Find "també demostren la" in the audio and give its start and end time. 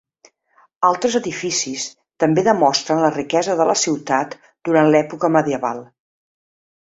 2.23-3.11